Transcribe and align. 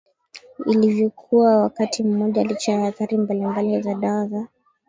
ilivyokuwa 0.65 1.57
wakati 1.57 2.03
mmoja 2.03 2.43
Licha 2.43 2.71
ya 2.71 2.87
athari 2.87 3.17
mbalimbali 3.17 3.81
za 3.81 3.93
dawa 3.93 4.27
za 4.27 4.47